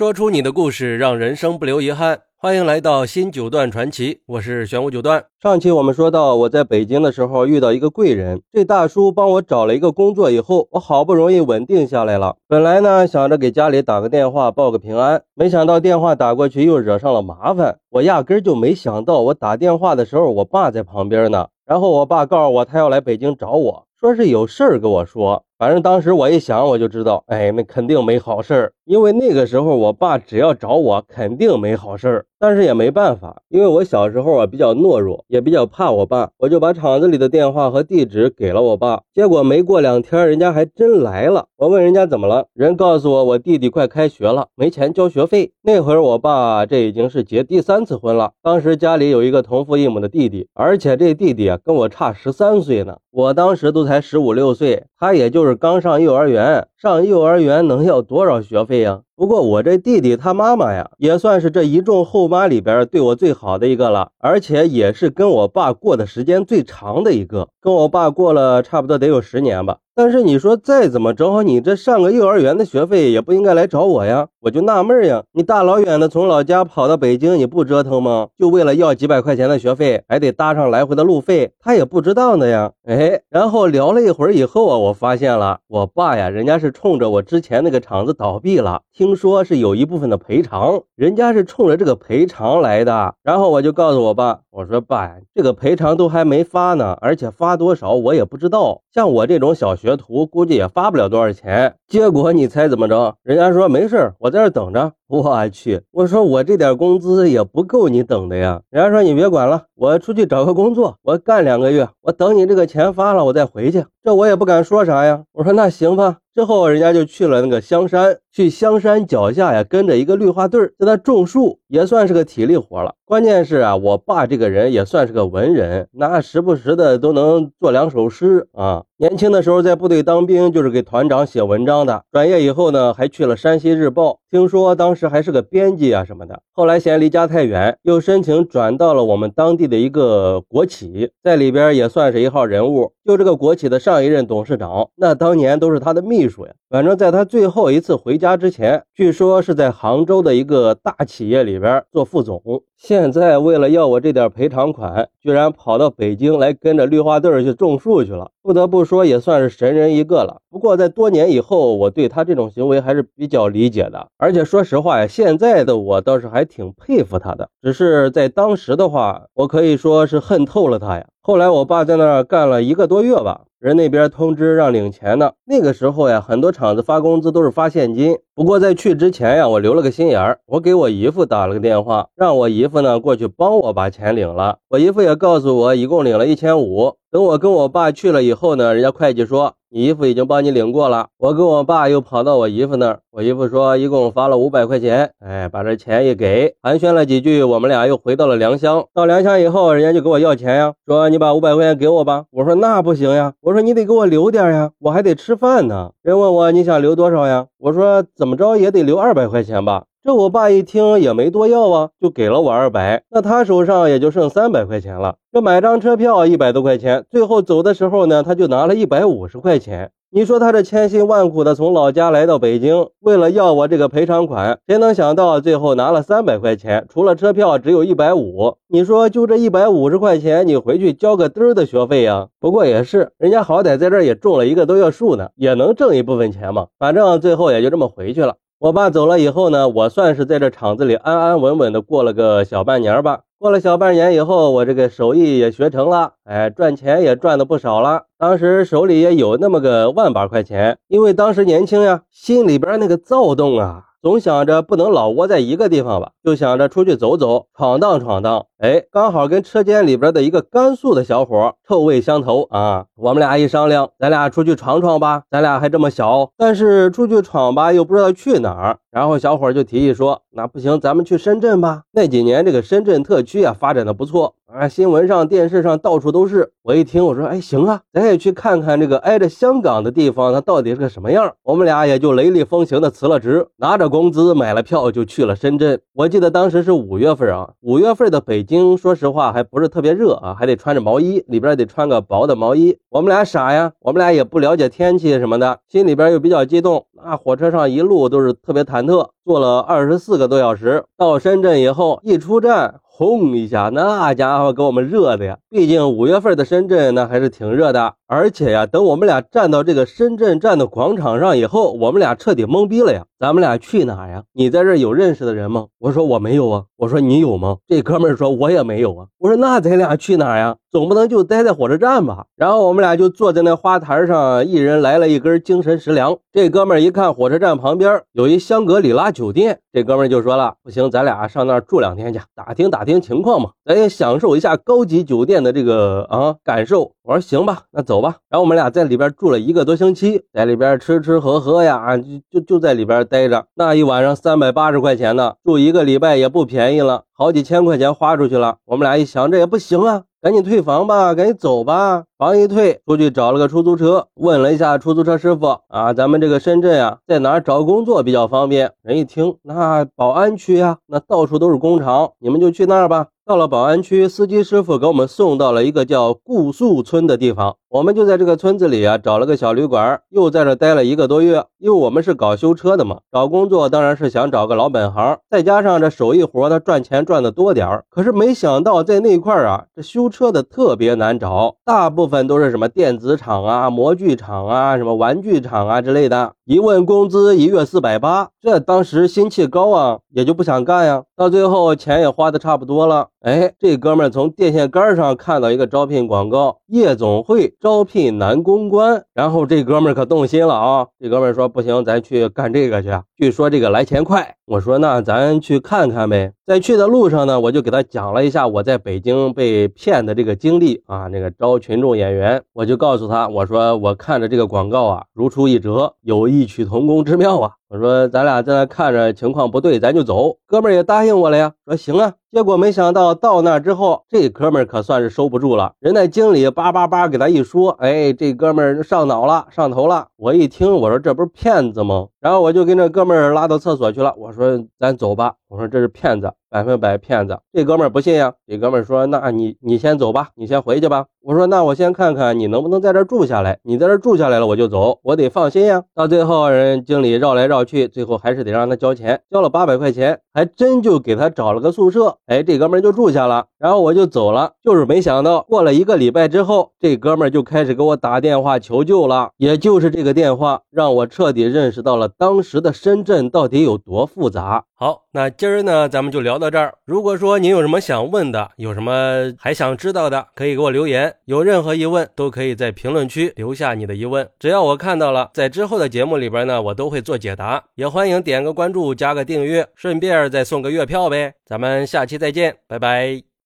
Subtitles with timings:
[0.00, 2.20] 说出你的故事，让人生不留遗憾。
[2.38, 5.26] 欢迎来到新九段传奇，我是玄武九段。
[5.42, 12.36] 上期我们说到，我在北京的时候遇到一个贵人，这大叔帮我找了一个工作，以后我好不容易稳定下来了。
[12.48, 17.76] 本来呢想着给家里打个电话报个平安，没想到电话打过去又惹上了麻烦。
[17.90, 21.48] 我压根就没想到，我打电话的时候我爸在旁边呢。
[21.66, 25.44] 然后我爸告诉我，他要来北京找我，说是有事儿跟我说。
[25.56, 28.72] 反正当时我一想，我就知道，哎，那肯定没好事儿。
[28.90, 32.26] 因为那个时候我爸只要找我，肯定没好事儿。
[32.40, 39.02] 但是也没办法，因为我小时候啊比较懦弱，也比较怕我爸，我就把厂子里的电话和地址给了我爸。
[39.14, 41.46] 结果没过两天，人家还真来了。
[41.56, 45.52] 我问人家怎么了，人告诉我，我弟弟快开学了，没钱交学费。
[45.62, 59.02] 那会儿我爸这已经是结第三次婚了，当时家里有一个同父异母的弟弟，而且这弟弟啊跟我差十三岁呢，我当时都才十五六岁，他也就是刚上幼儿园，上幼儿园能要多少学费呀？
[59.20, 69.76] 不过我这弟弟他妈妈呀，也算是这一众后妈里边对我最好的一个了，而且也是跟我爸过的时间最长的一个，跟我爸过了差不多得有十年吧。
[69.94, 78.28] 但是你说再怎么着，你这上个幼儿园的学费也不应该来找我呀，我就纳闷呀，你大老远的从老家跑到北京，你不折腾吗？
[78.38, 82.72] 就为了要几百块钱的学费，还得搭上来回的路费，他也不知道呢呀。
[82.86, 93.12] 哎，然后聊了一会儿以后啊，我发现了，我爸呀，人家是冲着我之前那个厂子倒闭了，听听说是有一部分的赔偿，人家是冲着这个赔偿来的。
[93.24, 99.80] 然后我就告诉我爸，我说爸，这个赔偿都还没发呢，而且发多少我也不知道，像我这种小学。
[99.80, 103.16] 学徒估计也发不了多少钱，结果你猜怎么着？
[103.22, 104.92] 人家说没事我在这等着。
[105.10, 108.62] 我去，我说我这点工资也不够你等的呀。
[108.70, 113.84] 人家说你别管了，我出去找个工作，我干两个月，我等你这个钱发了，我再回去。
[114.04, 115.24] 这我也不敢说啥呀。
[115.32, 116.18] 我说那行吧。
[116.32, 122.94] 之后人家就去了那个香山，去香山脚下呀，跟着一个绿化队在那种树，也算是个体力活了。
[123.04, 128.84] 关键是啊，我爸这个人也算是个文人，那时不时的都能做两首诗啊。
[129.00, 132.04] 年轻的时候在部队当兵，就是给团长写文章的。
[132.12, 136.42] 转业以后呢，还去了山西日报，听说当时还是个编辑啊什么的。
[136.52, 142.92] 后来嫌离家太远，又申请转到了我们当地的一个国企，在里边也算是一号人物。
[143.06, 146.52] 就这个国企的上一任董事长，那当年都是他的秘书呀。
[146.70, 152.40] 反正在他最后一次回家之前，据说是在杭州的一个大企业里边做副总。
[152.76, 158.30] 现在为了要我这点赔偿款，居然跑到北京来跟着绿化队去种树去了。
[158.40, 160.42] 不得不说，也算是神人一个了。
[160.48, 164.06] 不过在多年以后，我对他这种行为还是比较理解的。
[164.16, 167.48] 而且说实话呀，现在的我倒是还挺佩服他的。
[167.60, 171.06] 只是在当时的话，我可以说是恨透了他呀。
[171.30, 173.42] 后来我爸在那儿干了一个多月吧。
[173.60, 178.18] 人那边通知让领钱呢，那个时候呀，很多厂子发工资都是发现金。
[178.34, 184.58] 不过在去之前呀，我留了个心眼儿，我给我姨夫打了个电话，让我姨夫呢过去帮我把钱领了。
[184.70, 186.96] 我姨夫也告诉我，一共领了一千五。
[187.12, 189.54] 等我跟我爸去了以后呢，人家会计说。
[189.72, 198.84] 你姨夫已经帮你领过了，我跟我爸又跑到我姨夫那儿，我姨夫说一共发了五百块钱，哎，把这钱一给，寒暄了几句，我们俩又回到了良乡。
[198.92, 202.24] 到良乡以后，人家就给我要钱呀，说你把五百块钱给我吧。
[202.32, 205.92] 我说那不行呀，我说你得给我留点呀，我还得吃饭呢。
[206.02, 207.46] 人问我你想留多少呀？
[207.58, 209.84] 我说怎么着也得留二百块钱吧。
[210.02, 215.16] 这我爸一听也没多要啊，就给了我二百，那他手上也就剩三百块钱了。
[215.30, 219.90] 这买张车票一百多块钱，最后走的时候呢，他就拿了一百五十块钱。
[220.10, 228.56] 你说他这千辛万苦的从老家来到北京，为了要我这个赔偿款，谁能想到最后拿了三百块钱，除了车票只有一百五。
[228.68, 232.28] 你说就这一百五十块钱，你回去交个嘚儿的学费呀？
[232.40, 236.68] 不过也是，人家好歹在这也种了一个多月树呢，也能挣一部分钱嘛。
[236.78, 238.36] 反正最后也就这么回去了。
[238.60, 243.20] 我爸走了以后呢，我算是在这厂子里安安稳稳的过了个小半年吧。
[243.38, 248.02] 过了小半年以后，我这个手艺也学成了，哎，赚钱也赚的不少了。
[248.18, 253.84] 当时手里也有那么个万把块钱，因为当时年轻呀，心里边那个躁动啊。
[254.02, 258.46] 总想着不能老窝在一个地方吧，就想着出去走走，闯荡闯荡。
[258.56, 262.86] 哎，刚好跟车间里边的一个甘肃的小伙臭味相投啊！
[262.96, 265.24] 我们俩一商量，咱俩出去闯闯吧。
[265.30, 268.78] 咱俩还这么小，但是出去闯吧又不知道去哪儿。
[268.90, 271.82] 然后小伙就提议说：“那不行，咱们去深圳吧。
[271.92, 276.52] 那几年这个深圳特区啊发展的不错啊，新闻上、电视上到处都是。
[276.62, 281.32] 我一听，我说，哎，行啊，咱也去看看这个挨着香港的地方，它到底是个什么样。
[281.44, 285.80] 我们俩也就雷厉风行的辞了职，拿着工资买了票就去了深圳。
[285.94, 292.76] 我记得当时是五月份啊，五月份的北京，说实话还不是特别热啊，还得穿着毛衣，里边得穿个薄的毛衣。
[292.88, 296.86] 我们俩傻呀，我们俩也不了解天气什么的，心里边又比较激动。
[296.92, 302.80] 那火车上一路都是特别忐忑，坐了二十四个多小时，到深圳以后一出站。
[303.00, 305.38] 轰一下，那家伙给我们热的呀！
[305.48, 307.94] 毕竟五月份的深圳那还是挺热的。
[308.12, 313.04] 而且呀，等我们俩站到这个深圳站的广场上以后，我们俩彻底懵逼了呀！
[313.20, 314.24] 咱们俩去哪呀？
[314.32, 315.66] 你在这有认识的人吗？
[315.78, 316.64] 我说我没有啊。
[316.76, 317.58] 我说你有吗？
[317.68, 319.06] 这哥们儿说我也没有啊。
[319.18, 320.56] 我说那咱俩去哪呀？
[320.72, 322.24] 总不能就待在火车站吧？
[322.34, 326.16] 然后我们俩就坐在那花坛上，一人来了一根精神食粮。
[326.32, 336.92] 这哥们儿一看火车站旁边有一香格里拉酒店，这哥们儿就说了：不行，咱俩上那儿住两天去，打听打听情况嘛，咱也享受一下高级酒店的这个啊感受。
[337.04, 337.99] 我说行吧，那走。
[338.00, 343.46] 吧，然后我们俩在里边住了一个多星期，在里边吃吃喝喝呀，就就就在里边待着。
[343.54, 348.56] 那一晚上三百八十块钱呢，住一个礼拜也不便宜了，好几千块钱花出去了。
[348.66, 352.04] 我们俩一想，这也不行啊，赶紧退房吧，赶紧走吧。
[352.18, 358.72] 房一退，出去找了个出租车，问了一下出租车师傅啊，咱们这个深圳啊，在哪找工作比较方便？
[358.82, 363.06] 人一听，那宝安区呀，那到处都是工厂，你们就去那儿吧。
[363.24, 367.56] 到了宝安区，司机师傅给我们送到了一个叫固宿村的地方。
[367.70, 371.44] 我们就在这个村子里啊，找了个小旅馆，又在这待了一个多月。
[371.58, 377.84] 因为我们是搞修车的嘛，找工作当然是想找个老本行，再加上这手艺活，他赚钱赚的多点儿。
[377.88, 386.32] 可是没想到在那块儿啊，这修车的特别难找，大部分都是什么电子厂啊、模具厂啊、什么玩具厂啊之类的。
[386.44, 391.04] 一问工资一月四百八，这当时心气高啊，也就不想干呀。
[391.16, 400.86] 到最后钱也花的差不多了，哎，这哥们从电线杆上看到一个招聘广告，夜总会招聘男公关，然后这哥们可动心了啊。
[400.98, 402.90] 这哥们说不行，咱去干这个去。
[403.16, 406.32] 据说这个来钱快，我说那咱去看看呗。
[406.44, 417.52] 在去的路上呢，我就给他讲了一下我在北京被骗的这个经历啊，那个招群众演员，我就告诉他，我说我看着这个广告啊，如出一辙，有异曲同工之妙啊。
[417.70, 420.38] 我说咱俩在那看着情况不对，咱就走。
[420.44, 422.14] 哥们儿也答应我了呀，说行啊。
[422.32, 425.74] 结果没想到到那之后，这哥们儿可算是收不住了。
[425.78, 430.08] 人那经理叭叭叭给他一说，哎，这哥们儿上脑了，上头了。
[430.16, 432.08] 我一听，我说这不是骗子吗？
[432.18, 434.12] 然后我就跟这哥们儿拉到厕所去了。
[434.16, 435.34] 我说咱走吧。
[435.48, 437.38] 我说这是骗子，百分百骗子。
[437.52, 438.34] 这哥们儿不信呀。
[438.46, 441.06] 这哥们儿说，那你你先走吧，你先回去吧。
[441.22, 443.58] 我说那我先看看你能不能在这住下来。
[443.62, 445.84] 你在这住下来了，我就走，我得放心呀。
[445.94, 452.16] 到最后，人经理绕来绕去，最后还是得让他交钱，交了八百块钱，还真就给他找了个宿舍。
[452.26, 454.52] 哎，这哥们儿就住下了，然后我就走了。
[454.64, 459.30] 就是没想到，过了一个礼拜之后，这哥们儿就开始给我打电话求救了。
[459.36, 464.64] 也就是这个电话，让我彻底认识到了当时的深圳到底有多复杂。
[464.82, 466.72] 好，那今儿呢，咱们就聊到这儿。
[466.86, 471.14] 如果说您有什么想问的，有什么还想知道的，可以给我留言。
[471.26, 477.62] 有任何疑问，都可以在评论区留下你的疑问，只要我看到了，在之后的节目里边呢，我都会做解答。
[477.74, 481.34] 也欢迎点个关注，加个订阅，顺便再送个月票呗。
[481.44, 483.29] 咱们下期再见，拜拜。